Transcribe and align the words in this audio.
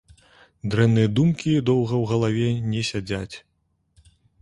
Дрэнныя 0.73 1.11
думкі 1.19 1.53
доўга 1.71 1.95
ў 2.01 2.13
галаве 2.15 2.49
не 2.75 2.81
сядзяць. 2.91 3.35